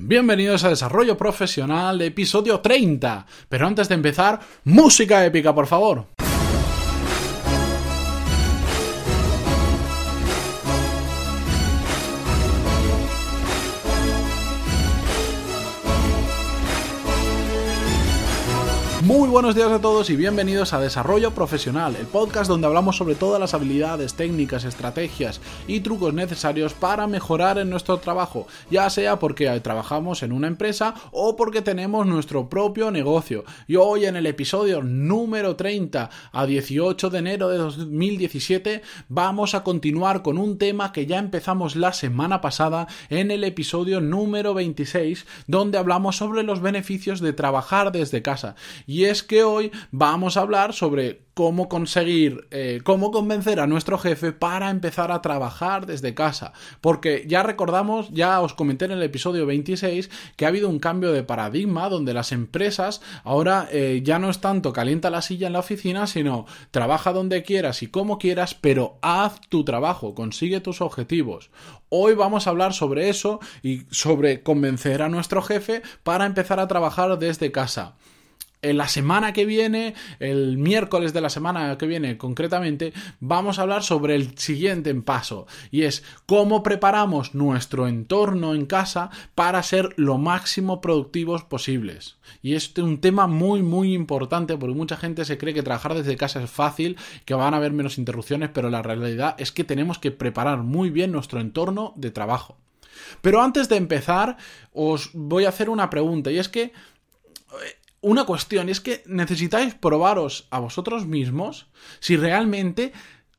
Bienvenidos 0.00 0.62
a 0.62 0.68
Desarrollo 0.68 1.16
Profesional, 1.16 2.00
episodio 2.02 2.60
30. 2.60 3.26
Pero 3.48 3.66
antes 3.66 3.88
de 3.88 3.96
empezar, 3.96 4.38
música 4.62 5.24
épica, 5.26 5.52
por 5.52 5.66
favor. 5.66 6.06
Buenos 19.38 19.54
días 19.54 19.70
a 19.70 19.80
todos 19.80 20.10
y 20.10 20.16
bienvenidos 20.16 20.72
a 20.72 20.80
Desarrollo 20.80 21.30
Profesional, 21.30 21.94
el 21.94 22.08
podcast 22.08 22.50
donde 22.50 22.66
hablamos 22.66 22.96
sobre 22.96 23.14
todas 23.14 23.38
las 23.38 23.54
habilidades, 23.54 24.14
técnicas, 24.14 24.64
estrategias 24.64 25.40
y 25.68 25.78
trucos 25.78 26.12
necesarios 26.12 26.74
para 26.74 27.06
mejorar 27.06 27.56
en 27.58 27.70
nuestro 27.70 27.98
trabajo, 27.98 28.48
ya 28.68 28.90
sea 28.90 29.20
porque 29.20 29.48
trabajamos 29.60 30.24
en 30.24 30.32
una 30.32 30.48
empresa 30.48 30.92
o 31.12 31.36
porque 31.36 31.62
tenemos 31.62 32.04
nuestro 32.04 32.48
propio 32.48 32.90
negocio. 32.90 33.44
Y 33.68 33.76
hoy 33.76 34.06
en 34.06 34.16
el 34.16 34.26
episodio 34.26 34.82
número 34.82 35.54
30 35.54 36.10
a 36.32 36.46
18 36.46 37.08
de 37.08 37.18
enero 37.20 37.48
de 37.48 37.58
2017 37.58 38.82
vamos 39.08 39.54
a 39.54 39.62
continuar 39.62 40.22
con 40.22 40.36
un 40.36 40.58
tema 40.58 40.90
que 40.90 41.06
ya 41.06 41.18
empezamos 41.18 41.76
la 41.76 41.92
semana 41.92 42.40
pasada 42.40 42.88
en 43.08 43.30
el 43.30 43.44
episodio 43.44 44.00
número 44.00 44.52
26 44.52 45.26
donde 45.46 45.78
hablamos 45.78 46.16
sobre 46.16 46.42
los 46.42 46.60
beneficios 46.60 47.20
de 47.20 47.32
trabajar 47.32 47.92
desde 47.92 48.20
casa. 48.20 48.56
Y 48.84 49.04
es 49.04 49.27
que 49.28 49.44
hoy 49.44 49.70
vamos 49.92 50.36
a 50.36 50.40
hablar 50.40 50.72
sobre 50.72 51.28
cómo 51.38 51.68
conseguir, 51.68 52.48
eh, 52.50 52.80
cómo 52.82 53.12
convencer 53.12 53.60
a 53.60 53.68
nuestro 53.68 53.96
jefe 53.96 54.32
para 54.32 54.70
empezar 54.70 55.12
a 55.12 55.22
trabajar 55.22 55.86
desde 55.86 56.12
casa. 56.12 56.52
Porque 56.80 57.26
ya 57.28 57.44
recordamos, 57.44 58.10
ya 58.10 58.40
os 58.40 58.54
comenté 58.54 58.86
en 58.86 58.90
el 58.90 59.02
episodio 59.04 59.46
26 59.46 60.10
que 60.34 60.44
ha 60.44 60.48
habido 60.48 60.68
un 60.68 60.80
cambio 60.80 61.12
de 61.12 61.22
paradigma 61.22 61.88
donde 61.88 62.12
las 62.12 62.32
empresas 62.32 63.02
ahora 63.22 63.68
eh, 63.70 64.00
ya 64.02 64.18
no 64.18 64.30
es 64.30 64.40
tanto 64.40 64.72
calienta 64.72 65.10
la 65.10 65.22
silla 65.22 65.46
en 65.46 65.52
la 65.52 65.60
oficina, 65.60 66.08
sino 66.08 66.44
trabaja 66.72 67.12
donde 67.12 67.44
quieras 67.44 67.84
y 67.84 67.86
como 67.86 68.18
quieras, 68.18 68.56
pero 68.56 68.98
haz 69.00 69.40
tu 69.48 69.62
trabajo, 69.62 70.16
consigue 70.16 70.60
tus 70.60 70.80
objetivos. 70.80 71.50
Hoy 71.88 72.14
vamos 72.14 72.48
a 72.48 72.50
hablar 72.50 72.74
sobre 72.74 73.10
eso 73.10 73.38
y 73.62 73.82
sobre 73.92 74.42
convencer 74.42 75.02
a 75.02 75.08
nuestro 75.08 75.40
jefe 75.40 75.82
para 76.02 76.26
empezar 76.26 76.58
a 76.58 76.66
trabajar 76.66 77.16
desde 77.20 77.52
casa 77.52 77.94
la 78.62 78.88
semana 78.88 79.32
que 79.32 79.44
viene, 79.44 79.94
el 80.18 80.58
miércoles 80.58 81.12
de 81.12 81.20
la 81.20 81.30
semana 81.30 81.78
que 81.78 81.86
viene 81.86 82.18
concretamente, 82.18 82.92
vamos 83.20 83.58
a 83.58 83.62
hablar 83.62 83.82
sobre 83.82 84.14
el 84.14 84.36
siguiente 84.38 84.94
paso 84.94 85.46
y 85.70 85.82
es 85.82 86.02
cómo 86.26 86.62
preparamos 86.62 87.34
nuestro 87.34 87.86
entorno 87.86 88.54
en 88.54 88.66
casa 88.66 89.10
para 89.34 89.62
ser 89.62 89.90
lo 89.96 90.18
máximo 90.18 90.80
productivos 90.80 91.44
posibles. 91.44 92.16
Y 92.42 92.54
es 92.54 92.76
un 92.78 93.00
tema 93.00 93.26
muy 93.26 93.62
muy 93.62 93.94
importante 93.94 94.56
porque 94.56 94.74
mucha 94.74 94.96
gente 94.96 95.24
se 95.24 95.38
cree 95.38 95.54
que 95.54 95.62
trabajar 95.62 95.94
desde 95.94 96.16
casa 96.16 96.42
es 96.42 96.50
fácil, 96.50 96.96
que 97.24 97.34
van 97.34 97.54
a 97.54 97.58
haber 97.58 97.72
menos 97.72 97.98
interrupciones, 97.98 98.50
pero 98.52 98.70
la 98.70 98.82
realidad 98.82 99.36
es 99.38 99.52
que 99.52 99.64
tenemos 99.64 99.98
que 99.98 100.10
preparar 100.10 100.58
muy 100.58 100.90
bien 100.90 101.12
nuestro 101.12 101.40
entorno 101.40 101.92
de 101.96 102.10
trabajo. 102.10 102.56
Pero 103.20 103.40
antes 103.42 103.68
de 103.68 103.76
empezar, 103.76 104.36
os 104.72 105.10
voy 105.12 105.44
a 105.44 105.50
hacer 105.50 105.70
una 105.70 105.88
pregunta 105.90 106.30
y 106.30 106.38
es 106.38 106.48
que 106.48 106.72
una 108.00 108.24
cuestión, 108.24 108.68
es 108.68 108.80
que 108.80 109.02
necesitáis 109.06 109.74
probaros 109.74 110.46
a 110.50 110.60
vosotros 110.60 111.06
mismos 111.06 111.66
si 112.00 112.16
realmente 112.16 112.92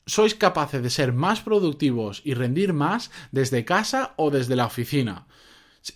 sois 0.06 0.36
capaces 0.36 0.82
de 0.82 0.90
ser 0.90 1.14
más 1.14 1.42
productivos 1.42 2.22
y 2.26 2.34
rendir 2.34 2.74
más 2.74 3.12
desde 3.32 3.64
casa 3.64 4.14
o 4.18 4.32
desde 4.32 4.56
la 4.56 4.66
oficina. 4.66 5.28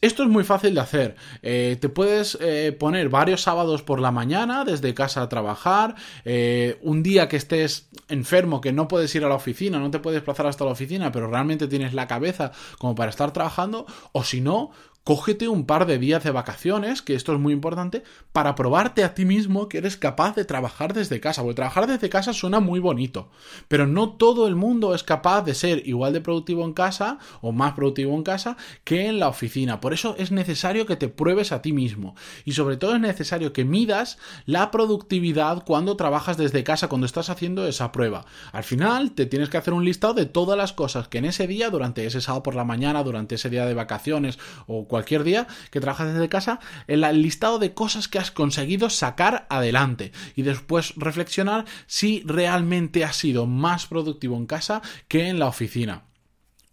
Esto 0.01 0.23
es 0.23 0.29
muy 0.29 0.43
fácil 0.43 0.73
de 0.73 0.79
hacer. 0.79 1.15
Eh, 1.41 1.77
te 1.79 1.89
puedes 1.89 2.37
eh, 2.41 2.71
poner 2.71 3.09
varios 3.09 3.41
sábados 3.41 3.83
por 3.83 3.99
la 3.99 4.11
mañana 4.11 4.63
desde 4.63 4.93
casa 4.93 5.21
a 5.21 5.29
trabajar. 5.29 5.95
Eh, 6.25 6.79
un 6.81 7.03
día 7.03 7.27
que 7.27 7.35
estés 7.35 7.89
enfermo, 8.07 8.61
que 8.61 8.71
no 8.71 8.87
puedes 8.87 9.13
ir 9.13 9.25
a 9.25 9.29
la 9.29 9.35
oficina, 9.35 9.79
no 9.79 9.91
te 9.91 9.99
puedes 9.99 10.17
desplazar 10.17 10.47
hasta 10.47 10.65
la 10.65 10.71
oficina, 10.71 11.11
pero 11.11 11.29
realmente 11.29 11.67
tienes 11.67 11.93
la 11.93 12.07
cabeza 12.07 12.51
como 12.79 12.95
para 12.95 13.09
estar 13.09 13.33
trabajando. 13.33 13.85
O 14.13 14.23
si 14.23 14.41
no, 14.41 14.71
cógete 15.03 15.49
un 15.49 15.65
par 15.65 15.85
de 15.85 15.99
días 15.99 16.23
de 16.23 16.31
vacaciones, 16.31 17.01
que 17.01 17.15
esto 17.15 17.33
es 17.33 17.39
muy 17.39 17.53
importante, 17.53 18.03
para 18.31 18.55
probarte 18.55 19.03
a 19.03 19.13
ti 19.13 19.25
mismo 19.25 19.67
que 19.67 19.79
eres 19.79 19.97
capaz 19.97 20.35
de 20.35 20.45
trabajar 20.45 20.93
desde 20.93 21.19
casa. 21.19 21.41
Porque 21.41 21.55
trabajar 21.55 21.87
desde 21.87 22.09
casa 22.09 22.33
suena 22.33 22.59
muy 22.59 22.79
bonito, 22.79 23.29
pero 23.67 23.85
no 23.85 24.11
todo 24.11 24.47
el 24.47 24.55
mundo 24.55 24.95
es 24.95 25.03
capaz 25.03 25.41
de 25.41 25.55
ser 25.55 25.87
igual 25.87 26.13
de 26.13 26.21
productivo 26.21 26.63
en 26.63 26.73
casa 26.73 27.19
o 27.41 27.51
más 27.51 27.73
productivo 27.73 28.15
en 28.15 28.23
casa 28.23 28.55
que 28.83 29.07
en 29.07 29.19
la 29.19 29.27
oficina. 29.27 29.81
Por 29.81 29.93
eso 29.93 30.15
es 30.17 30.31
necesario 30.31 30.85
que 30.85 30.95
te 30.95 31.09
pruebes 31.09 31.51
a 31.51 31.61
ti 31.61 31.73
mismo. 31.73 32.15
Y 32.45 32.53
sobre 32.53 32.77
todo 32.77 32.95
es 32.95 33.01
necesario 33.01 33.51
que 33.51 33.65
midas 33.65 34.17
la 34.45 34.71
productividad 34.71 35.65
cuando 35.65 35.97
trabajas 35.97 36.37
desde 36.37 36.63
casa, 36.63 36.87
cuando 36.87 37.05
estás 37.05 37.29
haciendo 37.29 37.67
esa 37.67 37.91
prueba. 37.91 38.25
Al 38.53 38.63
final 38.63 39.11
te 39.11 39.25
tienes 39.25 39.49
que 39.49 39.57
hacer 39.57 39.73
un 39.73 39.83
listado 39.83 40.13
de 40.13 40.25
todas 40.25 40.57
las 40.57 40.71
cosas 40.71 41.09
que 41.09 41.17
en 41.17 41.25
ese 41.25 41.47
día, 41.47 41.69
durante 41.69 42.05
ese 42.05 42.21
sábado 42.21 42.43
por 42.43 42.55
la 42.55 42.63
mañana, 42.63 43.03
durante 43.03 43.35
ese 43.35 43.49
día 43.49 43.65
de 43.65 43.73
vacaciones 43.73 44.39
o 44.67 44.87
cualquier 44.93 45.23
día 45.23 45.47
que 45.71 45.79
trabajas 45.79 46.13
desde 46.13 46.29
casa, 46.29 46.59
el 46.85 47.01
listado 47.19 47.57
de 47.57 47.73
cosas 47.73 48.07
que 48.07 48.19
has 48.19 48.29
conseguido 48.29 48.91
sacar 48.91 49.47
adelante 49.49 50.11
y 50.35 50.43
después 50.43 50.93
reflexionar 50.97 51.65
si 51.87 52.21
realmente 52.27 53.03
has 53.03 53.15
sido 53.15 53.47
más 53.47 53.87
productivo 53.87 54.37
en 54.37 54.45
casa 54.45 54.83
que 55.07 55.29
en 55.29 55.39
la 55.39 55.47
oficina. 55.47 56.03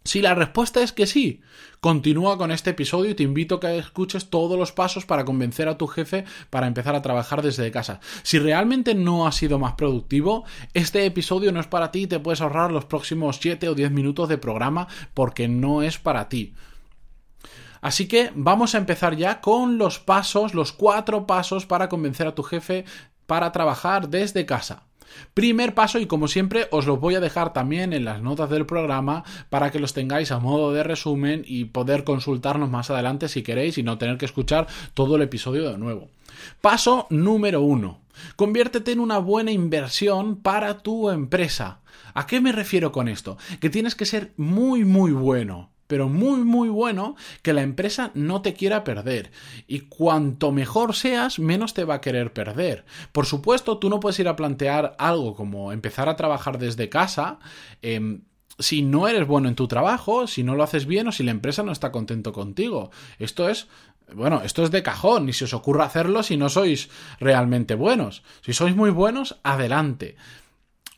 Si 0.03 0.21
la 0.21 0.35
respuesta 0.35 0.83
es 0.83 0.91
que 0.91 1.07
sí, 1.07 1.41
continúa 1.79 2.37
con 2.37 2.51
este 2.51 2.69
episodio 2.71 3.09
y 3.09 3.15
te 3.15 3.23
invito 3.23 3.55
a 3.55 3.59
que 3.59 3.77
escuches 3.79 4.29
todos 4.29 4.57
los 4.57 4.71
pasos 4.71 5.07
para 5.07 5.25
convencer 5.25 5.67
a 5.67 5.79
tu 5.79 5.87
jefe 5.87 6.25
para 6.51 6.67
empezar 6.67 6.95
a 6.95 7.01
trabajar 7.01 7.41
desde 7.41 7.71
casa. 7.71 8.01
Si 8.21 8.37
realmente 8.37 8.93
no 8.93 9.25
has 9.25 9.35
sido 9.35 9.57
más 9.57 9.73
productivo, 9.73 10.45
este 10.75 11.07
episodio 11.07 11.51
no 11.51 11.59
es 11.59 11.67
para 11.67 11.91
ti 11.91 12.01
y 12.03 12.07
te 12.07 12.19
puedes 12.19 12.41
ahorrar 12.41 12.71
los 12.71 12.85
próximos 12.85 13.39
7 13.41 13.67
o 13.69 13.73
10 13.73 13.89
minutos 13.89 14.29
de 14.29 14.37
programa 14.37 14.87
porque 15.15 15.47
no 15.47 15.81
es 15.81 15.97
para 15.97 16.29
ti. 16.29 16.53
Así 17.81 18.07
que 18.07 18.31
vamos 18.35 18.75
a 18.75 18.77
empezar 18.77 19.15
ya 19.15 19.41
con 19.41 19.77
los 19.77 19.99
pasos, 19.99 20.53
los 20.53 20.71
cuatro 20.71 21.25
pasos 21.25 21.65
para 21.65 21.89
convencer 21.89 22.27
a 22.27 22.35
tu 22.35 22.43
jefe 22.43 22.85
para 23.25 23.51
trabajar 23.51 24.09
desde 24.09 24.45
casa. 24.45 24.83
Primer 25.33 25.73
paso, 25.73 25.99
y 25.99 26.05
como 26.05 26.27
siempre 26.27 26.67
os 26.71 26.85
los 26.85 26.99
voy 26.99 27.15
a 27.15 27.19
dejar 27.19 27.53
también 27.53 27.91
en 27.91 28.05
las 28.05 28.21
notas 28.21 28.49
del 28.49 28.65
programa 28.65 29.23
para 29.49 29.71
que 29.71 29.79
los 29.79 29.93
tengáis 29.93 30.31
a 30.31 30.39
modo 30.39 30.71
de 30.71 30.83
resumen 30.83 31.43
y 31.45 31.65
poder 31.65 32.03
consultarnos 32.03 32.69
más 32.69 32.89
adelante 32.89 33.27
si 33.27 33.43
queréis 33.43 33.77
y 33.77 33.83
no 33.83 33.97
tener 33.97 34.17
que 34.17 34.25
escuchar 34.25 34.67
todo 34.93 35.15
el 35.15 35.23
episodio 35.23 35.69
de 35.69 35.77
nuevo. 35.77 36.09
Paso 36.61 37.07
número 37.09 37.61
uno. 37.61 37.99
Conviértete 38.35 38.91
en 38.91 38.99
una 38.99 39.17
buena 39.17 39.51
inversión 39.51 40.37
para 40.37 40.79
tu 40.79 41.09
empresa. 41.09 41.79
¿A 42.13 42.27
qué 42.27 42.39
me 42.41 42.51
refiero 42.51 42.91
con 42.91 43.07
esto? 43.07 43.37
Que 43.59 43.69
tienes 43.69 43.95
que 43.95 44.05
ser 44.05 44.33
muy 44.37 44.85
muy 44.85 45.11
bueno 45.11 45.70
pero 45.91 46.07
muy 46.07 46.45
muy 46.45 46.69
bueno 46.69 47.17
que 47.41 47.51
la 47.51 47.63
empresa 47.63 48.11
no 48.13 48.41
te 48.41 48.53
quiera 48.53 48.85
perder. 48.85 49.29
Y 49.67 49.81
cuanto 49.81 50.53
mejor 50.53 50.95
seas, 50.95 51.37
menos 51.37 51.73
te 51.73 51.83
va 51.83 51.95
a 51.95 51.99
querer 51.99 52.31
perder. 52.31 52.85
Por 53.11 53.25
supuesto, 53.25 53.77
tú 53.77 53.89
no 53.89 53.99
puedes 53.99 54.17
ir 54.17 54.29
a 54.29 54.37
plantear 54.37 54.95
algo 54.97 55.35
como 55.35 55.73
empezar 55.73 56.07
a 56.07 56.15
trabajar 56.15 56.59
desde 56.59 56.87
casa. 56.87 57.39
Em, 57.81 58.21
si 58.57 58.83
no 58.83 59.09
eres 59.09 59.27
bueno 59.27 59.49
en 59.49 59.55
tu 59.55 59.67
trabajo, 59.67 60.27
si 60.27 60.43
no 60.43 60.55
lo 60.55 60.63
haces 60.63 60.85
bien 60.85 61.09
o 61.09 61.11
si 61.11 61.23
la 61.23 61.31
empresa 61.31 61.61
no 61.61 61.73
está 61.73 61.91
contento 61.91 62.31
contigo. 62.31 62.89
Esto 63.19 63.49
es 63.49 63.67
bueno, 64.13 64.43
esto 64.45 64.63
es 64.63 64.71
de 64.71 64.83
cajón, 64.83 65.25
ni 65.25 65.33
se 65.33 65.43
os 65.43 65.53
ocurra 65.53 65.83
hacerlo 65.83 66.23
si 66.23 66.37
no 66.37 66.47
sois 66.47 66.89
realmente 67.19 67.75
buenos. 67.75 68.23
Si 68.45 68.53
sois 68.53 68.77
muy 68.77 68.91
buenos, 68.91 69.41
adelante 69.43 70.15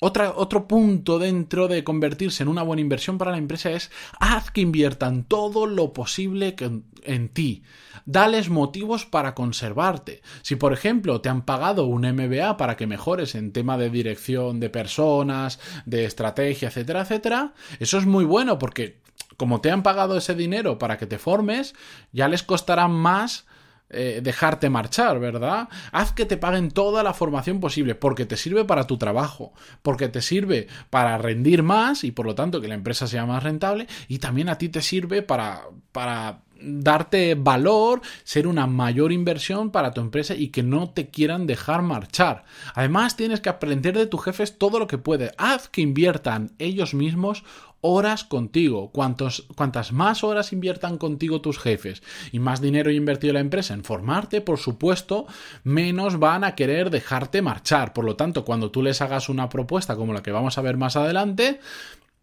otro 0.03 0.67
punto 0.67 1.19
dentro 1.19 1.67
de 1.67 1.83
convertirse 1.83 2.43
en 2.43 2.49
una 2.49 2.63
buena 2.63 2.81
inversión 2.81 3.17
para 3.17 3.31
la 3.31 3.37
empresa 3.37 3.71
es 3.71 3.91
haz 4.19 4.51
que 4.51 4.61
inviertan 4.61 5.23
todo 5.23 5.65
lo 5.65 5.93
posible 5.93 6.55
en 7.03 7.29
ti. 7.29 7.63
Dales 8.05 8.49
motivos 8.49 9.05
para 9.05 9.33
conservarte. 9.33 10.21
Si, 10.41 10.55
por 10.55 10.73
ejemplo, 10.73 11.21
te 11.21 11.29
han 11.29 11.43
pagado 11.43 11.85
un 11.85 12.01
MBA 12.01 12.57
para 12.57 12.75
que 12.75 12.87
mejores 12.87 13.35
en 13.35 13.53
tema 13.53 13.77
de 13.77 13.89
dirección 13.89 14.59
de 14.59 14.69
personas, 14.69 15.59
de 15.85 16.05
estrategia, 16.05 16.67
etcétera, 16.67 17.01
etcétera, 17.01 17.53
eso 17.79 17.97
es 17.97 18.05
muy 18.05 18.25
bueno 18.25 18.59
porque 18.59 19.01
como 19.37 19.61
te 19.61 19.71
han 19.71 19.83
pagado 19.83 20.17
ese 20.17 20.35
dinero 20.35 20.77
para 20.77 20.97
que 20.97 21.07
te 21.07 21.17
formes, 21.17 21.75
ya 22.11 22.27
les 22.27 22.43
costará 22.43 22.87
más 22.87 23.45
eh, 23.93 24.21
dejarte 24.21 24.69
marchar, 24.69 25.19
¿verdad? 25.19 25.69
Haz 25.91 26.11
que 26.13 26.25
te 26.25 26.37
paguen 26.37 26.71
toda 26.71 27.03
la 27.03 27.13
formación 27.13 27.59
posible, 27.59 27.95
porque 27.95 28.25
te 28.25 28.37
sirve 28.37 28.65
para 28.65 28.87
tu 28.87 28.97
trabajo, 28.97 29.53
porque 29.81 30.09
te 30.09 30.21
sirve 30.21 30.67
para 30.89 31.17
rendir 31.17 31.63
más 31.63 32.03
y 32.03 32.11
por 32.11 32.25
lo 32.25 32.35
tanto 32.35 32.61
que 32.61 32.67
la 32.67 32.75
empresa 32.75 33.07
sea 33.07 33.25
más 33.25 33.43
rentable, 33.43 33.87
y 34.07 34.19
también 34.19 34.49
a 34.49 34.57
ti 34.57 34.69
te 34.69 34.81
sirve 34.81 35.21
para, 35.21 35.63
para 35.91 36.41
darte 36.63 37.35
valor, 37.35 38.01
ser 38.23 38.47
una 38.47 38.67
mayor 38.67 39.11
inversión 39.11 39.71
para 39.71 39.91
tu 39.91 40.01
empresa 40.01 40.35
y 40.35 40.49
que 40.49 40.63
no 40.63 40.89
te 40.89 41.09
quieran 41.09 41.45
dejar 41.45 41.81
marchar. 41.81 42.45
Además, 42.73 43.15
tienes 43.15 43.41
que 43.41 43.49
aprender 43.49 43.97
de 43.97 44.07
tus 44.07 44.23
jefes 44.23 44.57
todo 44.57 44.79
lo 44.79 44.87
que 44.87 44.97
puedes. 44.97 45.31
Haz 45.37 45.67
que 45.67 45.81
inviertan 45.81 46.51
ellos 46.59 46.93
mismos 46.93 47.43
horas 47.83 48.23
contigo. 48.23 48.91
Cuantos, 48.91 49.45
cuantas 49.55 49.91
más 49.91 50.23
horas 50.23 50.53
inviertan 50.53 50.97
contigo 50.97 51.41
tus 51.41 51.59
jefes 51.59 52.01
y 52.31 52.39
más 52.39 52.61
dinero 52.61 52.89
invertido 52.91 53.33
la 53.33 53.41
empresa 53.41 53.73
en 53.73 53.83
formarte, 53.83 54.41
por 54.41 54.57
supuesto, 54.57 55.27
menos 55.63 56.17
van 56.17 56.43
a 56.43 56.55
querer 56.55 56.89
dejarte 56.89 57.41
marchar. 57.41 57.93
Por 57.93 58.05
lo 58.05 58.15
tanto, 58.15 58.45
cuando 58.45 58.71
tú 58.71 58.81
les 58.81 59.01
hagas 59.01 59.29
una 59.29 59.49
propuesta 59.49 59.95
como 59.95 60.13
la 60.13 60.23
que 60.23 60.31
vamos 60.31 60.57
a 60.57 60.61
ver 60.61 60.77
más 60.77 60.95
adelante, 60.95 61.59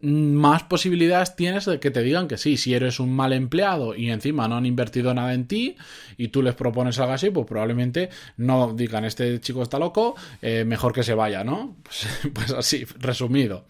más 0.03 0.63
posibilidades 0.63 1.37
tienes 1.37 1.67
de 1.67 1.79
que 1.79 1.91
te 1.91 2.03
digan 2.03 2.27
que 2.27 2.39
sí, 2.39 2.57
si 2.57 2.73
eres 2.73 3.01
un 3.01 3.15
mal 3.15 3.33
empleado 3.33 3.95
y 3.95 4.11
encima 4.11 4.49
no 4.49 4.57
han 4.57 4.65
invertido 4.65 5.13
nada 5.13 5.35
en 5.35 5.47
ti 5.47 5.77
y 6.17 6.29
tú 6.29 6.43
les 6.43 6.55
propones 6.55 6.99
algo 6.99 7.13
así, 7.13 7.31
pues 7.31 7.47
probablemente 7.47 8.09
no 8.39 8.73
digan 8.73 9.05
este 9.05 9.41
chico 9.41 9.63
está 9.63 9.79
loco, 9.79 10.17
eh, 10.41 10.65
mejor 10.65 10.95
que 10.95 11.03
se 11.03 11.15
vaya, 11.15 11.45
¿no? 11.45 11.77
Pues, 11.85 12.07
pues 12.33 12.51
así, 12.53 12.85
resumido. 12.99 13.67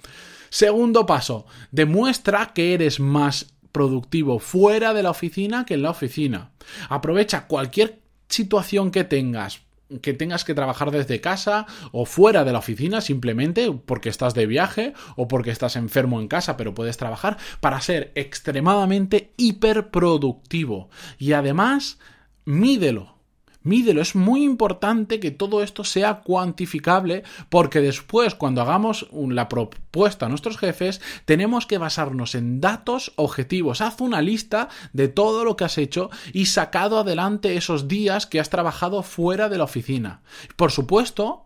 Segundo 0.50 1.06
paso, 1.06 1.46
demuestra 1.70 2.52
que 2.52 2.74
eres 2.74 3.00
más 3.00 3.54
productivo 3.72 4.38
fuera 4.40 4.92
de 4.92 5.02
la 5.02 5.10
oficina 5.10 5.64
que 5.64 5.74
en 5.74 5.82
la 5.82 5.90
oficina. 5.90 6.50
Aprovecha 6.88 7.46
cualquier 7.46 8.00
situación 8.28 8.90
que 8.90 9.04
tengas 9.04 9.62
que 10.02 10.14
tengas 10.14 10.44
que 10.44 10.54
trabajar 10.54 10.92
desde 10.92 11.20
casa 11.20 11.66
o 11.90 12.06
fuera 12.06 12.44
de 12.44 12.52
la 12.52 12.60
oficina 12.60 13.00
simplemente 13.00 13.72
porque 13.72 14.08
estás 14.08 14.34
de 14.34 14.46
viaje 14.46 14.94
o 15.16 15.26
porque 15.26 15.50
estás 15.50 15.74
enfermo 15.74 16.20
en 16.20 16.28
casa 16.28 16.56
pero 16.56 16.74
puedes 16.74 16.96
trabajar 16.96 17.38
para 17.58 17.80
ser 17.80 18.12
extremadamente 18.14 19.32
hiperproductivo 19.36 20.90
y 21.18 21.32
además 21.32 21.98
mídelo 22.44 23.19
Mídelo, 23.62 24.00
es 24.00 24.14
muy 24.14 24.42
importante 24.42 25.20
que 25.20 25.30
todo 25.30 25.62
esto 25.62 25.84
sea 25.84 26.20
cuantificable 26.20 27.24
porque 27.50 27.80
después 27.80 28.34
cuando 28.34 28.62
hagamos 28.62 29.08
la 29.12 29.50
propuesta 29.50 30.26
a 30.26 30.28
nuestros 30.30 30.56
jefes 30.56 31.02
tenemos 31.26 31.66
que 31.66 31.76
basarnos 31.76 32.34
en 32.34 32.60
datos 32.60 33.12
objetivos. 33.16 33.82
Haz 33.82 34.00
una 34.00 34.22
lista 34.22 34.68
de 34.94 35.08
todo 35.08 35.44
lo 35.44 35.56
que 35.56 35.64
has 35.64 35.76
hecho 35.76 36.10
y 36.32 36.46
sacado 36.46 36.98
adelante 36.98 37.56
esos 37.56 37.86
días 37.86 38.26
que 38.26 38.40
has 38.40 38.48
trabajado 38.48 39.02
fuera 39.02 39.50
de 39.50 39.58
la 39.58 39.64
oficina. 39.64 40.22
Por 40.56 40.72
supuesto, 40.72 41.44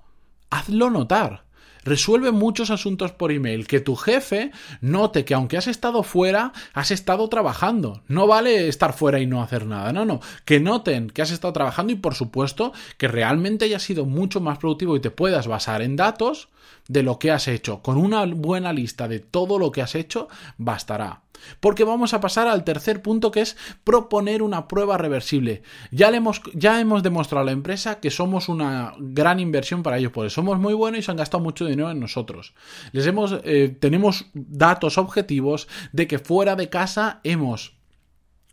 hazlo 0.51 0.91
notar. 0.91 1.44
Resuelve 1.85 2.33
muchos 2.33 2.71
asuntos 2.71 3.13
por 3.13 3.33
email. 3.33 3.67
Que 3.67 3.81
tu 3.81 3.97
jefe 3.97 4.51
note 4.81 5.25
que 5.25 5.35
aunque 5.35 5.57
has 5.57 5.67
estado 5.67 6.03
fuera, 6.03 6.53
has 6.73 6.91
estado 6.91 7.29
trabajando. 7.29 8.03
No 8.09 8.27
vale 8.27 8.69
estar 8.69 8.93
fuera 8.93 9.21
y 9.21 9.27
no 9.27 9.43
hacer 9.43 9.67
nada. 9.67 9.93
No, 9.93 10.05
no. 10.05 10.21
Que 10.45 10.61
noten 10.61 11.11
que 11.11 11.23
has 11.23 11.31
estado 11.31 11.53
trabajando 11.53 11.93
y 11.93 11.97
por 11.97 12.15
supuesto 12.15 12.73
que 12.99 13.09
realmente 13.09 13.65
hayas 13.65 13.83
sido 13.83 14.07
mucho 14.07 14.41
más 14.41 14.59
productivo 14.59 14.97
y 14.97 15.01
te 15.01 15.11
puedas 15.11 15.47
basar 15.47 15.83
en 15.83 15.97
datos 15.97 16.49
de 16.89 17.03
lo 17.03 17.19
que 17.19 17.31
has 17.31 17.49
hecho. 17.49 17.83
Con 17.83 17.97
una 17.97 18.25
buena 18.27 18.73
lista 18.73 19.09
de 19.09 19.21
todo 19.21 19.59
lo 19.59 19.73
que 19.73 19.83
has 19.83 19.95
hecho, 19.95 20.29
bastará. 20.59 21.24
Porque 21.61 21.85
vamos 21.85 22.15
a 22.15 22.21
pasar 22.21 22.49
al 22.49 22.65
tercer 22.65 23.03
punto 23.03 23.31
que 23.31 23.41
es 23.41 23.57
proponer 23.85 24.43
una 24.43 24.69
prueba 24.69 24.99
reversible. 24.99 25.63
Ya, 25.91 26.09
hemos, 26.09 26.41
ya 26.55 26.81
hemos 26.81 27.03
demostrado 27.03 27.43
a 27.43 27.47
la 27.47 27.53
empresa 27.53 28.01
que 28.01 28.11
somos 28.11 28.49
una 28.49 28.95
gran 28.99 29.41
inversión 29.41 29.83
para 29.83 29.99
ellos, 29.99 30.13
porque 30.13 30.31
somos 30.31 30.59
muy 30.59 30.75
buenos 30.75 31.01
y 31.01 31.03
se 31.03 31.11
han 31.11 31.17
gastado 31.17 31.43
mucho 31.43 31.67
dinero 31.67 31.91
en 31.91 32.01
nosotros. 32.01 32.55
Les 32.93 33.07
hemos, 33.07 33.37
eh, 33.45 33.77
tenemos 33.81 34.27
datos 34.35 34.99
objetivos 34.99 35.69
de 35.93 36.07
que 36.07 36.19
fuera 36.19 36.57
de 36.57 36.69
casa 36.69 37.21
hemos 37.25 37.75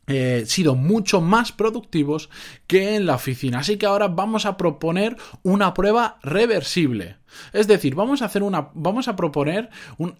eh, 0.07 0.43
sido 0.45 0.75
mucho 0.75 1.21
más 1.21 1.51
productivos 1.51 2.29
que 2.67 2.95
en 2.95 3.05
la 3.05 3.15
oficina. 3.15 3.59
Así 3.59 3.77
que 3.77 3.85
ahora 3.85 4.07
vamos 4.07 4.45
a 4.45 4.57
proponer 4.57 5.15
una 5.43 5.73
prueba 5.73 6.19
reversible. 6.23 7.17
Es 7.53 7.67
decir, 7.67 7.95
vamos 7.95 8.21
a 8.21 8.25
hacer 8.25 8.43
una, 8.43 8.69
vamos 8.73 9.07
a 9.07 9.15
proponer 9.15 9.69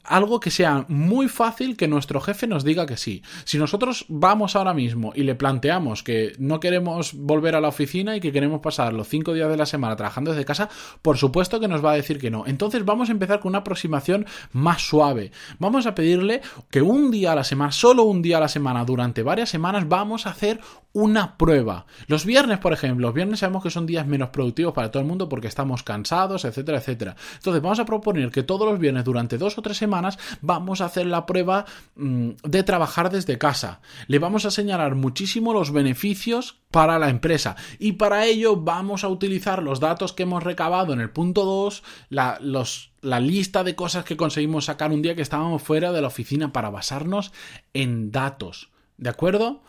algo 0.04 0.40
que 0.40 0.52
sea 0.52 0.86
muy 0.88 1.28
fácil 1.28 1.78
que 1.78 1.88
nuestro 1.88 2.22
jefe 2.22 2.48
nos 2.48 2.64
diga 2.64 2.86
que 2.86 2.98
sí. 2.98 3.24
Si 3.46 3.58
nosotros 3.58 4.06
vamos 4.08 4.56
ahora 4.56 4.74
mismo 4.74 5.14
y 5.16 5.24
le 5.24 5.36
planteamos 5.36 6.04
que 6.04 6.34
no 6.38 6.60
queremos 6.60 7.14
volver 7.14 7.56
a 7.56 7.62
la 7.62 7.68
oficina 7.68 8.16
y 8.16 8.20
que 8.20 8.32
queremos 8.32 8.62
pasar 8.62 8.94
los 8.94 9.08
cinco 9.08 9.34
días 9.34 9.50
de 9.50 9.58
la 9.58 9.66
semana 9.66 9.96
trabajando 9.96 10.32
desde 10.32 10.46
casa, 10.46 10.70
por 11.02 11.18
supuesto 11.18 11.60
que 11.60 11.68
nos 11.68 11.84
va 11.84 11.92
a 11.92 11.96
decir 11.96 12.20
que 12.20 12.32
no. 12.32 12.46
Entonces 12.48 12.86
vamos 12.86 13.10
a 13.10 13.12
empezar 13.12 13.40
con 13.40 13.50
una 13.50 13.60
aproximación 13.60 14.26
más 14.52 14.82
suave. 14.82 15.32
Vamos 15.60 15.86
a 15.86 15.96
pedirle 15.96 16.42
que 16.70 16.82
un 16.82 17.12
día 17.12 17.32
a 17.32 17.36
la 17.36 17.44
semana, 17.44 17.72
solo 17.72 18.04
un 18.04 18.22
día 18.22 18.38
a 18.38 18.42
la 18.42 18.48
semana, 18.48 18.86
durante 18.86 19.24
varias 19.24 19.50
semanas, 19.50 19.88
vamos 19.88 20.26
a 20.26 20.32
hacer 20.32 20.60
una 20.94 21.38
prueba. 21.38 21.86
Los 22.08 22.26
viernes, 22.26 22.60
por 22.60 22.74
ejemplo, 22.74 23.08
los 23.08 23.16
viernes 23.16 23.40
sabemos 23.40 23.64
que 23.64 23.70
son 23.70 23.86
días 23.86 24.06
menos 24.06 24.30
productivos 24.30 24.74
para 24.74 24.92
todo 24.92 25.02
el 25.02 25.08
mundo 25.08 25.30
porque 25.30 25.48
estamos 25.48 25.84
cansados, 25.84 26.46
etcétera, 26.46 26.80
etcétera. 26.80 27.01
Entonces 27.10 27.62
vamos 27.62 27.80
a 27.80 27.86
proponer 27.86 28.32
que 28.32 28.44
todos 28.44 28.70
los 28.70 28.80
viernes 28.80 29.04
durante 29.04 29.38
dos 29.38 29.58
o 29.58 29.62
tres 29.62 29.78
semanas 29.78 30.18
vamos 30.42 30.82
a 30.82 30.86
hacer 30.86 31.06
la 31.06 31.26
prueba 31.26 31.66
mm, 31.96 32.30
de 32.44 32.64
trabajar 32.64 33.12
desde 33.12 33.38
casa. 33.38 33.82
Le 34.08 34.20
vamos 34.20 34.46
a 34.46 34.52
señalar 34.52 34.96
muchísimo 34.96 35.54
los 35.54 35.72
beneficios 35.72 36.62
para 36.72 37.00
la 37.00 37.10
empresa 37.10 37.56
y 37.80 37.94
para 37.94 38.26
ello 38.26 38.56
vamos 38.56 39.04
a 39.04 39.10
utilizar 39.10 39.62
los 39.62 39.80
datos 39.80 40.14
que 40.14 40.24
hemos 40.24 40.44
recabado 40.44 40.94
en 40.94 41.02
el 41.02 41.10
punto 41.10 41.46
2, 41.46 41.84
la, 42.10 42.40
la 43.02 43.20
lista 43.20 43.64
de 43.64 43.76
cosas 43.76 44.06
que 44.06 44.18
conseguimos 44.18 44.66
sacar 44.66 44.92
un 44.92 45.02
día 45.02 45.16
que 45.16 45.22
estábamos 45.22 45.62
fuera 45.62 45.92
de 45.92 46.02
la 46.02 46.08
oficina 46.08 46.54
para 46.54 46.70
basarnos 46.70 47.34
en 47.74 48.12
datos. 48.12 48.70
¿De 48.98 49.10
acuerdo? 49.10 49.64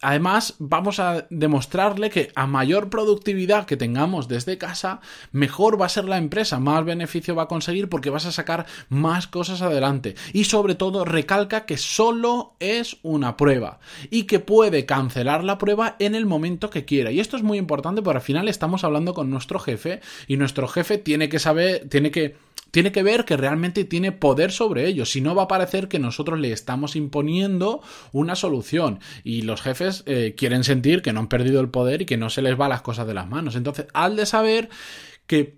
Además, 0.00 0.54
vamos 0.58 1.00
a 1.00 1.26
demostrarle 1.28 2.10
que 2.10 2.30
a 2.36 2.46
mayor 2.46 2.88
productividad 2.88 3.66
que 3.66 3.76
tengamos 3.76 4.28
desde 4.28 4.56
casa, 4.56 5.00
mejor 5.32 5.80
va 5.80 5.86
a 5.86 5.90
ser 5.90 6.04
la 6.04 6.18
empresa, 6.18 6.60
más 6.60 6.84
beneficio 6.84 7.34
va 7.34 7.44
a 7.44 7.48
conseguir 7.48 7.88
porque 7.88 8.10
vas 8.10 8.24
a 8.24 8.32
sacar 8.32 8.66
más 8.88 9.26
cosas 9.26 9.60
adelante. 9.60 10.14
Y 10.32 10.44
sobre 10.44 10.76
todo, 10.76 11.04
recalca 11.04 11.66
que 11.66 11.76
solo 11.76 12.54
es 12.60 12.98
una 13.02 13.36
prueba 13.36 13.80
y 14.08 14.24
que 14.24 14.38
puede 14.38 14.86
cancelar 14.86 15.42
la 15.42 15.58
prueba 15.58 15.96
en 15.98 16.14
el 16.14 16.26
momento 16.26 16.70
que 16.70 16.84
quiera. 16.84 17.10
Y 17.10 17.18
esto 17.18 17.36
es 17.36 17.42
muy 17.42 17.58
importante 17.58 18.00
porque 18.00 18.18
al 18.18 18.22
final 18.22 18.48
estamos 18.48 18.84
hablando 18.84 19.14
con 19.14 19.30
nuestro 19.30 19.58
jefe 19.58 20.00
y 20.28 20.36
nuestro 20.36 20.68
jefe 20.68 20.98
tiene 20.98 21.28
que 21.28 21.40
saber, 21.40 21.88
tiene 21.88 22.12
que 22.12 22.36
tiene 22.70 22.92
que 22.92 23.02
ver 23.02 23.24
que 23.24 23.36
realmente 23.36 23.84
tiene 23.84 24.12
poder 24.12 24.52
sobre 24.52 24.86
ellos. 24.86 25.10
Si 25.10 25.20
no, 25.20 25.34
va 25.34 25.44
a 25.44 25.48
parecer 25.48 25.88
que 25.88 25.98
nosotros 25.98 26.38
le 26.38 26.52
estamos 26.52 26.96
imponiendo 26.96 27.82
una 28.12 28.34
solución. 28.34 29.00
Y 29.24 29.42
los 29.42 29.62
jefes 29.62 30.02
eh, 30.06 30.34
quieren 30.36 30.64
sentir 30.64 31.02
que 31.02 31.12
no 31.12 31.20
han 31.20 31.28
perdido 31.28 31.60
el 31.60 31.70
poder 31.70 32.02
y 32.02 32.06
que 32.06 32.16
no 32.16 32.30
se 32.30 32.42
les 32.42 32.58
va 32.58 32.68
las 32.68 32.82
cosas 32.82 33.06
de 33.06 33.14
las 33.14 33.28
manos. 33.28 33.56
Entonces, 33.56 33.86
al 33.94 34.16
de 34.16 34.26
saber 34.26 34.68
que, 35.26 35.56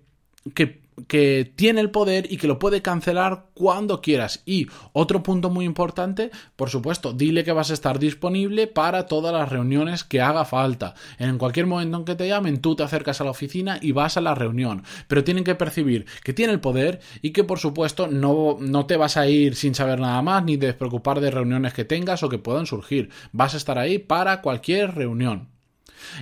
que 0.53 0.81
que 1.07 1.51
tiene 1.55 1.81
el 1.81 1.91
poder 1.91 2.31
y 2.31 2.37
que 2.37 2.47
lo 2.47 2.59
puede 2.59 2.81
cancelar 2.81 3.45
cuando 3.53 4.01
quieras. 4.01 4.41
Y 4.45 4.67
otro 4.93 5.23
punto 5.23 5.49
muy 5.49 5.65
importante, 5.65 6.31
por 6.55 6.69
supuesto, 6.69 7.13
dile 7.13 7.43
que 7.43 7.51
vas 7.51 7.71
a 7.71 7.73
estar 7.73 7.99
disponible 7.99 8.67
para 8.67 9.05
todas 9.05 9.33
las 9.33 9.49
reuniones 9.49 10.03
que 10.03 10.21
haga 10.21 10.45
falta. 10.45 10.93
En 11.17 11.37
cualquier 11.37 11.67
momento 11.67 11.97
en 11.97 12.05
que 12.05 12.15
te 12.15 12.27
llamen, 12.27 12.61
tú 12.61 12.75
te 12.75 12.83
acercas 12.83 13.21
a 13.21 13.23
la 13.23 13.31
oficina 13.31 13.79
y 13.81 13.91
vas 13.91 14.17
a 14.17 14.21
la 14.21 14.35
reunión. 14.35 14.83
Pero 15.07 15.23
tienen 15.23 15.43
que 15.43 15.55
percibir 15.55 16.05
que 16.23 16.33
tiene 16.33 16.53
el 16.53 16.59
poder 16.59 16.99
y 17.21 17.31
que, 17.31 17.43
por 17.43 17.59
supuesto, 17.59 18.07
no, 18.07 18.57
no 18.59 18.85
te 18.85 18.97
vas 18.97 19.17
a 19.17 19.27
ir 19.27 19.55
sin 19.55 19.75
saber 19.75 19.99
nada 19.99 20.21
más 20.21 20.43
ni 20.43 20.57
despreocupar 20.57 21.19
de 21.19 21.31
reuniones 21.31 21.73
que 21.73 21.85
tengas 21.85 22.23
o 22.23 22.29
que 22.29 22.37
puedan 22.37 22.65
surgir. 22.65 23.09
Vas 23.31 23.53
a 23.53 23.57
estar 23.57 23.77
ahí 23.77 23.99
para 23.99 24.41
cualquier 24.41 24.95
reunión. 24.95 25.49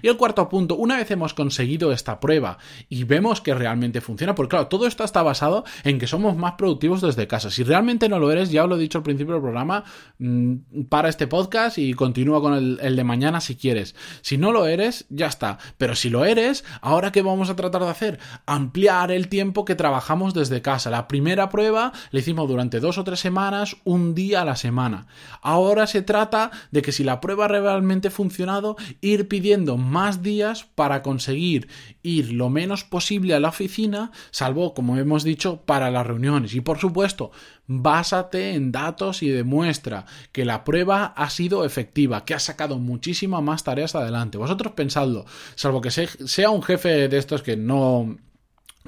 Y 0.01 0.07
el 0.07 0.17
cuarto 0.17 0.47
punto, 0.49 0.75
una 0.75 0.97
vez 0.97 1.09
hemos 1.11 1.33
conseguido 1.33 1.91
esta 1.91 2.19
prueba 2.19 2.57
y 2.89 3.03
vemos 3.03 3.41
que 3.41 3.53
realmente 3.53 4.01
funciona, 4.01 4.35
porque 4.35 4.51
claro, 4.51 4.67
todo 4.67 4.87
esto 4.87 5.03
está 5.03 5.23
basado 5.23 5.63
en 5.83 5.99
que 5.99 6.07
somos 6.07 6.35
más 6.37 6.53
productivos 6.53 7.01
desde 7.01 7.27
casa. 7.27 7.49
Si 7.49 7.63
realmente 7.63 8.09
no 8.09 8.19
lo 8.19 8.31
eres, 8.31 8.51
ya 8.51 8.63
os 8.63 8.69
lo 8.69 8.75
he 8.75 8.79
dicho 8.79 8.97
al 8.97 9.03
principio 9.03 9.33
del 9.33 9.41
programa, 9.41 9.83
mm, 10.17 10.83
para 10.89 11.09
este 11.09 11.27
podcast 11.27 11.77
y 11.77 11.93
continúa 11.93 12.41
con 12.41 12.53
el, 12.53 12.95
de 12.95 13.03
mañana 13.03 13.41
si 13.41 13.55
quieres. 13.55 13.95
Si 14.21 14.37
no 14.37 14.51
lo 14.51 14.67
eres, 14.67 15.05
ya 15.09 15.27
está. 15.27 15.57
Pero 15.77 15.95
si 15.95 16.09
lo 16.09 16.25
eres, 16.25 16.63
ahora 16.81 17.11
qué 17.11 17.21
vamos 17.21 17.49
a 17.49 17.55
tratar 17.55 17.81
de 17.81 17.89
hacer? 17.89 18.19
Ampliar 18.45 19.11
el 19.11 19.27
tiempo 19.27 19.65
que 19.65 19.75
trabajamos 19.75 20.33
desde 20.33 20.61
casa. 20.61 20.89
La 20.89 21.07
primera 21.07 21.49
prueba 21.49 21.91
la 22.11 22.19
hicimos 22.19 22.47
durante 22.47 22.79
dos 22.79 22.97
o 22.97 23.03
tres 23.03 23.19
semanas, 23.19 23.77
un 23.83 24.15
día 24.15 24.41
a 24.41 24.45
la 24.45 24.55
semana. 24.55 25.07
Ahora 25.41 25.87
se 25.87 26.01
trata 26.01 26.51
de 26.71 26.81
que 26.81 26.91
si 26.91 27.03
la 27.03 27.21
prueba 27.21 27.47
realmente 27.47 28.09
ha 28.09 28.11
funcionado, 28.11 28.75
ir 29.01 29.27
pidiendo 29.27 29.68
más 29.77 30.21
días 30.21 30.65
para 30.75 31.01
conseguir 31.01 31.67
ir 32.03 32.31
lo 32.31 32.49
menos 32.49 32.83
posible 32.83 33.33
a 33.33 33.39
la 33.39 33.49
oficina, 33.49 34.11
salvo, 34.31 34.73
como 34.73 34.97
hemos 34.97 35.23
dicho, 35.23 35.61
para 35.65 35.91
las 35.91 36.05
reuniones. 36.05 36.53
Y 36.55 36.61
por 36.61 36.79
supuesto, 36.79 37.31
básate 37.67 38.53
en 38.53 38.71
datos 38.71 39.21
y 39.23 39.29
demuestra 39.29 40.05
que 40.31 40.45
la 40.45 40.63
prueba 40.63 41.05
ha 41.05 41.29
sido 41.29 41.65
efectiva, 41.65 42.25
que 42.25 42.33
ha 42.33 42.39
sacado 42.39 42.79
muchísimas 42.79 43.43
más 43.43 43.63
tareas 43.63 43.95
adelante. 43.95 44.37
Vosotros 44.37 44.73
pensadlo, 44.73 45.25
salvo 45.55 45.81
que 45.81 45.91
sea 45.91 46.49
un 46.49 46.63
jefe 46.63 47.07
de 47.07 47.17
estos 47.17 47.41
que 47.41 47.57
no 47.57 48.17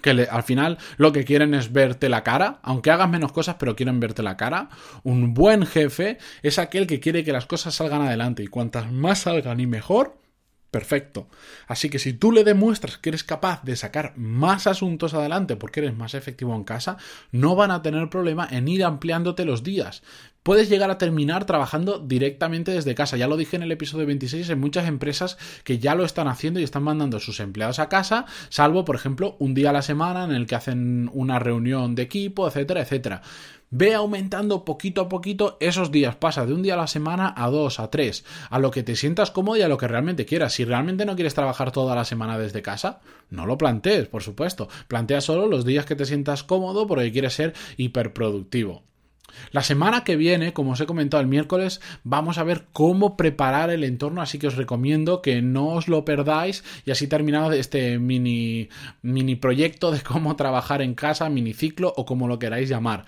que 0.01 0.27
al 0.29 0.43
final 0.43 0.77
lo 0.97 1.11
que 1.11 1.25
quieren 1.25 1.53
es 1.53 1.71
verte 1.71 2.09
la 2.09 2.23
cara, 2.23 2.59
aunque 2.63 2.91
hagas 2.91 3.09
menos 3.09 3.31
cosas, 3.31 3.57
pero 3.59 3.75
quieren 3.75 3.99
verte 3.99 4.23
la 4.23 4.37
cara. 4.37 4.69
Un 5.03 5.33
buen 5.33 5.65
jefe 5.65 6.17
es 6.41 6.59
aquel 6.59 6.87
que 6.87 6.99
quiere 6.99 7.23
que 7.23 7.31
las 7.33 7.45
cosas 7.45 7.75
salgan 7.75 8.01
adelante 8.01 8.43
y 8.43 8.47
cuantas 8.47 8.91
más 8.91 9.19
salgan 9.19 9.59
y 9.59 9.67
mejor, 9.67 10.17
perfecto. 10.71 11.27
Así 11.67 11.89
que 11.89 11.99
si 11.99 12.13
tú 12.13 12.31
le 12.31 12.45
demuestras 12.45 12.97
que 12.97 13.09
eres 13.09 13.25
capaz 13.25 13.61
de 13.63 13.75
sacar 13.75 14.13
más 14.15 14.67
asuntos 14.67 15.13
adelante 15.13 15.57
porque 15.57 15.81
eres 15.81 15.95
más 15.95 16.13
efectivo 16.13 16.55
en 16.55 16.63
casa, 16.63 16.97
no 17.31 17.55
van 17.55 17.71
a 17.71 17.81
tener 17.81 18.09
problema 18.09 18.47
en 18.49 18.69
ir 18.69 18.83
ampliándote 18.85 19.43
los 19.43 19.63
días. 19.63 20.01
Puedes 20.43 20.69
llegar 20.69 20.89
a 20.89 20.97
terminar 20.97 21.45
trabajando 21.45 21.99
directamente 21.99 22.71
desde 22.71 22.95
casa. 22.95 23.15
Ya 23.15 23.27
lo 23.27 23.37
dije 23.37 23.57
en 23.57 23.63
el 23.63 23.71
episodio 23.71 24.07
26, 24.07 24.49
hay 24.49 24.55
muchas 24.55 24.87
empresas 24.87 25.37
que 25.63 25.77
ya 25.77 25.93
lo 25.93 26.03
están 26.03 26.27
haciendo 26.27 26.59
y 26.59 26.63
están 26.63 26.81
mandando 26.81 27.17
a 27.17 27.19
sus 27.19 27.39
empleados 27.39 27.77
a 27.77 27.89
casa, 27.89 28.25
salvo, 28.49 28.83
por 28.83 28.95
ejemplo, 28.95 29.35
un 29.37 29.53
día 29.53 29.69
a 29.69 29.73
la 29.73 29.83
semana 29.83 30.23
en 30.23 30.31
el 30.31 30.47
que 30.47 30.55
hacen 30.55 31.11
una 31.13 31.37
reunión 31.37 31.93
de 31.93 32.01
equipo, 32.03 32.47
etcétera, 32.47 32.81
etcétera. 32.81 33.21
Ve 33.73 33.93
aumentando 33.93 34.65
poquito 34.65 34.99
a 34.99 35.07
poquito 35.07 35.55
esos 35.61 35.91
días. 35.91 36.17
Pasa 36.17 36.45
de 36.45 36.53
un 36.53 36.61
día 36.61 36.73
a 36.73 36.77
la 36.77 36.87
semana 36.87 37.33
a 37.37 37.49
dos, 37.49 37.79
a 37.79 37.89
tres, 37.89 38.25
a 38.49 38.59
lo 38.59 38.69
que 38.69 38.83
te 38.83 38.97
sientas 38.97 39.31
cómodo 39.31 39.55
y 39.55 39.61
a 39.61 39.69
lo 39.69 39.77
que 39.77 39.87
realmente 39.87 40.25
quieras. 40.25 40.51
Si 40.51 40.65
realmente 40.65 41.05
no 41.05 41.15
quieres 41.15 41.35
trabajar 41.35 41.71
toda 41.71 41.95
la 41.95 42.03
semana 42.03 42.37
desde 42.37 42.61
casa, 42.61 42.99
no 43.29 43.45
lo 43.45 43.57
plantees, 43.57 44.09
por 44.09 44.23
supuesto. 44.23 44.67
Plantea 44.89 45.21
solo 45.21 45.47
los 45.47 45.63
días 45.63 45.85
que 45.85 45.95
te 45.95 46.05
sientas 46.05 46.43
cómodo 46.43 46.85
porque 46.85 47.13
quieres 47.13 47.33
ser 47.33 47.53
hiperproductivo. 47.77 48.83
La 49.51 49.63
semana 49.63 50.03
que 50.03 50.15
viene, 50.15 50.53
como 50.53 50.71
os 50.71 50.81
he 50.81 50.85
comentado 50.85 51.21
el 51.21 51.27
miércoles, 51.27 51.81
vamos 52.03 52.37
a 52.37 52.43
ver 52.43 52.65
cómo 52.73 53.17
preparar 53.17 53.69
el 53.69 53.83
entorno, 53.83 54.21
así 54.21 54.39
que 54.39 54.47
os 54.47 54.55
recomiendo 54.55 55.21
que 55.21 55.41
no 55.41 55.69
os 55.69 55.87
lo 55.87 56.05
perdáis 56.05 56.63
y 56.85 56.91
así 56.91 57.07
terminado 57.07 57.51
este 57.51 57.99
mini, 57.99 58.69
mini 59.01 59.35
proyecto 59.35 59.91
de 59.91 60.01
cómo 60.01 60.35
trabajar 60.35 60.81
en 60.81 60.95
casa, 60.95 61.29
mini 61.29 61.53
ciclo 61.53 61.93
o 61.95 62.05
como 62.05 62.27
lo 62.27 62.39
queráis 62.39 62.69
llamar. 62.69 63.05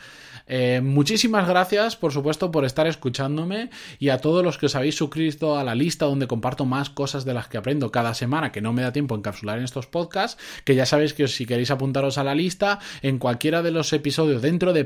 Eh, 0.48 0.82
muchísimas 0.84 1.48
gracias, 1.48 1.96
por 1.96 2.12
supuesto, 2.12 2.52
por 2.52 2.66
estar 2.66 2.86
escuchándome 2.88 3.70
y 3.98 4.10
a 4.10 4.18
todos 4.18 4.44
los 4.44 4.58
que 4.58 4.66
os 4.66 4.76
habéis 4.76 4.96
suscrito 4.96 5.58
a 5.58 5.64
la 5.64 5.76
lista 5.76 6.06
donde 6.06 6.28
comparto 6.28 6.66
más 6.66 6.90
cosas 6.90 7.24
de 7.24 7.34
las 7.34 7.48
que 7.48 7.58
aprendo 7.58 7.92
cada 7.92 8.14
semana, 8.14 8.52
que 8.52 8.62
no 8.62 8.74
me 8.74 8.82
da 8.82 8.92
tiempo 8.92 9.16
encapsular 9.16 9.58
en 9.58 9.64
estos 9.64 9.88
podcasts, 9.88 10.42
que 10.66 10.76
ya 10.76 10.86
sabéis 10.86 11.14
que 11.14 11.28
si 11.28 11.46
queréis 11.46 11.72
apuntaros 11.72 12.18
a 12.18 12.24
la 12.24 12.36
lista, 12.36 12.80
en 13.02 13.20
cualquiera 13.20 13.62
de 13.62 13.72
los 13.72 13.94
episodios 13.94 14.42
dentro 14.42 14.74
de 14.74 14.84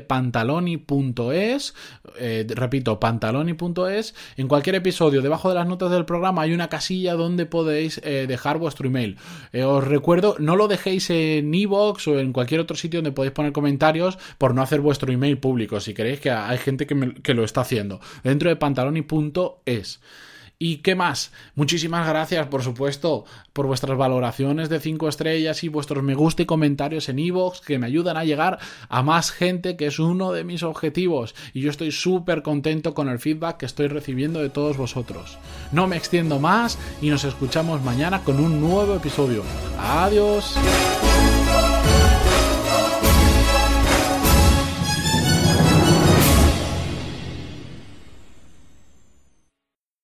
pantaloni.es, 1.28 1.74
eh, 2.18 2.46
repito, 2.48 3.00
pantaloni.es, 3.00 4.14
en 4.36 4.48
cualquier 4.48 4.76
episodio, 4.76 5.22
debajo 5.22 5.48
de 5.48 5.54
las 5.54 5.66
notas 5.66 5.90
del 5.90 6.04
programa 6.04 6.42
hay 6.42 6.52
una 6.52 6.68
casilla 6.68 7.14
donde 7.14 7.46
podéis 7.46 8.00
eh, 8.04 8.26
dejar 8.26 8.58
vuestro 8.58 8.88
email. 8.88 9.16
os 9.64 9.84
recuerdo, 9.84 10.36
no 10.38 10.56
lo 10.56 10.68
dejéis 10.68 11.10
en 11.10 11.52
iVoox 11.54 12.08
o 12.08 12.18
en 12.18 12.32
cualquier 12.32 12.60
otro 12.60 12.76
sitio 12.76 12.98
donde 12.98 13.12
podéis 13.12 13.32
poner 13.32 13.52
comentarios 13.52 14.18
por 14.38 14.54
no 14.54 14.62
hacer 14.62 14.80
vuestro 14.80 15.12
email 15.12 15.38
público, 15.38 15.80
si 15.80 15.94
queréis, 15.94 16.20
que 16.20 16.30
hay 16.30 16.58
gente 16.58 16.86
que, 16.86 17.14
que 17.22 17.34
lo 17.34 17.44
está 17.44 17.62
haciendo. 17.62 18.00
Dentro 18.22 18.48
de 18.48 18.56
pantaloni.es. 18.56 20.00
¿Y 20.60 20.78
qué 20.78 20.96
más? 20.96 21.30
Muchísimas 21.54 22.08
gracias, 22.08 22.48
por 22.48 22.64
supuesto, 22.64 23.24
por 23.52 23.68
vuestras 23.68 23.96
valoraciones 23.96 24.68
de 24.68 24.80
5 24.80 25.08
estrellas 25.08 25.62
y 25.62 25.68
vuestros 25.68 26.02
me 26.02 26.16
gusta 26.16 26.42
y 26.42 26.46
comentarios 26.46 27.08
en 27.08 27.20
iVoox 27.20 27.60
que 27.60 27.78
me 27.78 27.86
ayudan 27.86 28.16
a 28.16 28.24
llegar 28.24 28.58
a 28.88 29.02
más 29.04 29.30
gente, 29.30 29.76
que 29.76 29.86
es 29.86 30.00
uno 30.00 30.32
de 30.32 30.42
mis 30.42 30.64
objetivos. 30.64 31.36
Y 31.54 31.60
yo 31.60 31.70
estoy 31.70 31.92
súper 31.92 32.42
contento 32.42 32.92
con 32.92 33.08
el 33.08 33.20
feedback 33.20 33.58
que 33.58 33.66
estoy 33.66 33.86
recibiendo 33.86 34.40
de 34.40 34.50
todos 34.50 34.76
vosotros. 34.76 35.38
No 35.70 35.86
me 35.86 35.96
extiendo 35.96 36.40
más 36.40 36.76
y 37.00 37.10
nos 37.10 37.22
escuchamos 37.22 37.80
mañana 37.84 38.24
con 38.24 38.40
un 38.40 38.60
nuevo 38.60 38.96
episodio. 38.96 39.44
Adiós. 39.78 40.56